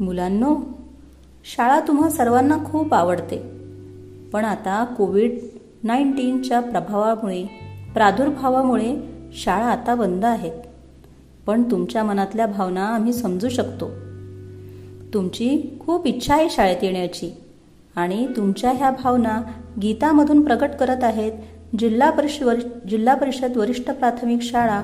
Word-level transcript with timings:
मुलांनो 0.00 0.56
शाळा 1.56 1.80
तुम्हा 1.80 2.10
सर्वांना 2.10 2.56
खूप 2.64 2.94
आवडते. 2.94 3.38
पण 4.32 4.44
आता 4.44 4.84
कोविड 4.84 5.38
नाईन्टीनच्या 5.82 6.60
प्रभावामुळे 6.60 7.44
प्रादुर्भावामुळे 7.94 8.96
शाळा 9.32 9.66
आता 9.66 9.94
बंद 9.94 10.24
आहेत. 10.24 10.52
पण 11.46 11.62
तुमच्या 11.62 12.04
मनातल्या 12.04 12.46
भावना 12.46 12.84
आम्ही 12.84 13.12
समजू 13.12 13.48
शकतो. 13.48 13.90
तुमची 15.14 15.76
खूप 15.80 16.06
इच्छा 16.06 16.34
आहे 16.34 16.50
शाळेत 16.50 16.76
येण्याची 16.82 17.36
आणि 17.96 18.26
तुमच्या 18.36 18.70
ह्या 18.70 18.90
भावना 18.90 19.42
गीतामधून 19.82 20.44
प्रकट 20.44 20.70
करत 20.70 21.04
आहेत 21.04 21.32
जिल्हा 21.78 22.10
परिषद 22.10 22.46
जिल्हा 22.88 23.14
परिषद 23.14 23.56
वरिष्ठ 23.56 23.90
प्राथमिक 23.90 24.42
शाळा 24.42 24.82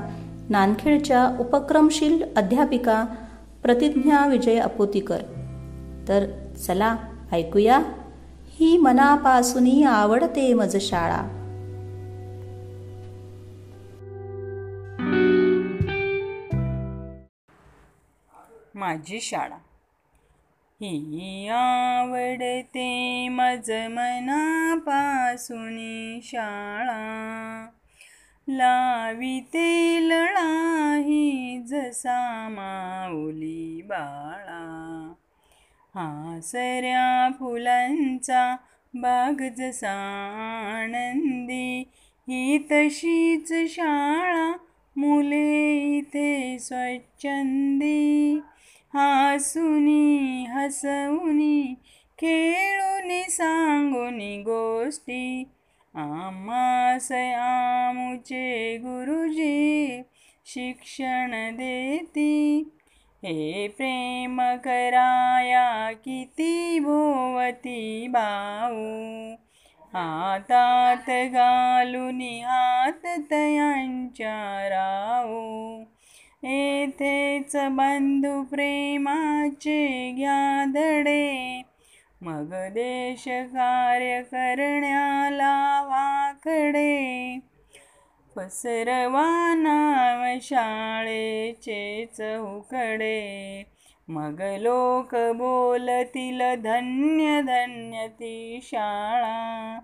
नानखेडच्या 0.49 1.37
उपक्रमशील 1.41 2.23
अध्यापिका 2.37 3.05
प्रतिज्ञा 3.65 4.27
विजय 4.27 4.59
अपोतीकर. 4.59 5.23
तर 6.09 6.27
चला 6.67 6.97
ऐकूया. 7.33 7.81
ही 8.49 8.79
मनापासून 8.79 9.87
आवडते 9.87 10.55
मज 10.55 10.77
शाळा. 10.77 11.41
माझी 18.75 19.21
शाळा. 19.21 19.57
ही 20.81 21.49
आवडते 21.49 23.29
मज 23.29 23.71
मनापासून 23.71 25.79
शाळा. 26.23 27.67
लाविते 28.49 29.74
लळाही 31.95 32.49
माऊली 32.49 33.83
बाळा. 33.83 35.13
हासऱ्या 35.95 37.31
फुलांचा 37.39 38.57
बाग 38.95 39.43
जसा 39.59 39.93
आनंदी 40.77 41.91
ही 42.29 42.59
तशीच 42.59 43.75
शाळा 43.75 44.53
मुले 44.97 45.75
इथे 45.75 46.59
स्वच्छंदी. 46.59 48.41
हसुनी 48.95 50.45
हसवुनी 50.49 51.75
खेळूनी 52.19 53.23
सांगुनी 53.23 54.43
गोष्टी. 54.43 55.45
आम्हास 55.95 57.13
आमुचे 57.39 58.77
गुरुजी 58.77 60.03
शिक्षण 60.47 61.57
देती. 61.57 62.59
हे 63.25 63.69
प्रेम 63.69 64.41
कराया 64.41 65.93
किती 65.93 66.79
भोवती 66.79 68.07
बाऊ. 68.09 69.35
हातात 69.95 71.11
घालून 71.11 72.21
हात 72.21 73.07
तयांच्या 73.31 74.69
राऊ. 74.69 75.83
येथेच 76.43 77.57
बंधू 77.57 78.43
प्रेमाचे 78.43 80.13
घ्या 80.17 80.65
धडे. 80.65 81.63
मग 82.21 82.51
देश 82.53 83.25
कार्य 83.29 84.23
करण्याला 84.23 85.83
वाकडे. 85.83 87.39
पसरवा 88.37 89.55
नाव 89.55 90.39
शाळेचे 90.43 92.07
चौकडे 92.19 93.65
मग 94.09 94.41
लोक 94.41 95.15
बोलतील 95.15 96.55
धन्य 96.55 97.41
धन्य 97.41 98.09
ती 98.09 98.61
शाळा. 98.63 99.79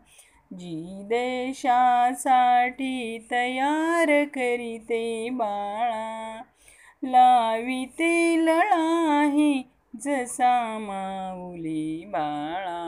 जी 0.53 1.01
देशासाठी 1.05 3.27
तयार 3.31 4.25
करीते 4.25 5.29
बाळा. 5.33 6.43
लाविते 7.03 8.47
लळाही 8.47 9.63
जसा 10.01 10.79
माऊली 10.81 12.05
बाळा. 12.07 12.80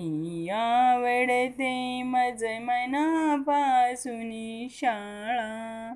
ही 0.00 0.48
आवडते 0.48 2.02
मज 2.02 2.44
मनापासून 2.44 4.66
शाळा 4.70 5.94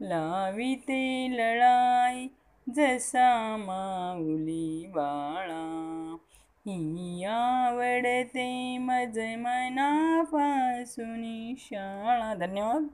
लाविते 0.00 1.28
लळाई 1.30 2.26
जसा 2.76 3.56
माऊली 3.56 4.86
बाळा. 4.86 6.16
ही 6.66 7.24
आवडते 7.24 8.78
मज 8.78 9.18
मनापासून 9.18 11.54
शाळा. 11.58 12.34
धन्यवाद. 12.34 12.86